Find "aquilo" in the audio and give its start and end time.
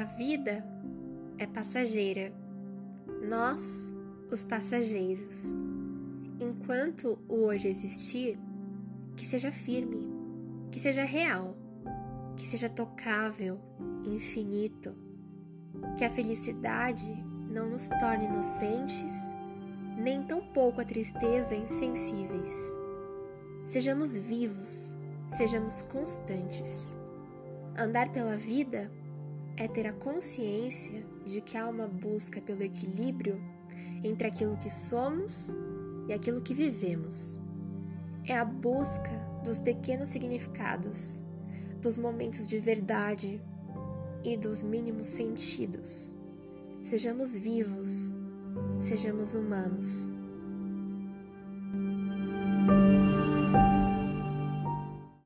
34.26-34.56, 36.12-36.40